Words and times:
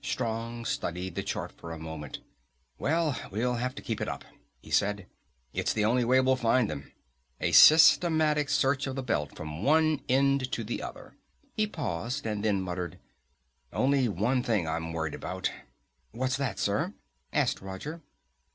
Strong 0.00 0.64
studied 0.64 1.14
the 1.14 1.22
chart 1.22 1.52
a 1.62 1.76
moment. 1.76 2.20
"Well, 2.78 3.20
we'll 3.30 3.56
have 3.56 3.74
to 3.74 3.82
keep 3.82 4.00
it 4.00 4.08
up," 4.08 4.24
he 4.62 4.70
said. 4.70 5.06
"It's 5.52 5.74
the 5.74 5.84
only 5.84 6.06
way 6.06 6.20
we'll 6.22 6.36
find 6.36 6.70
them. 6.70 6.90
A 7.38 7.52
systematic 7.52 8.48
search 8.48 8.86
of 8.86 8.96
the 8.96 9.02
belt 9.02 9.36
from 9.36 9.50
end 9.50 9.66
one 10.08 10.38
to 10.38 10.64
the 10.64 10.82
other." 10.82 11.18
He 11.52 11.66
paused 11.66 12.24
and 12.24 12.42
then 12.42 12.62
muttered, 12.62 12.98
"Only 13.74 14.08
one 14.08 14.42
thing 14.42 14.66
I'm 14.66 14.94
worried 14.94 15.14
about." 15.14 15.50
"What's 16.12 16.38
that, 16.38 16.58
sir?" 16.58 16.94
asked 17.30 17.60
Roger. 17.60 18.00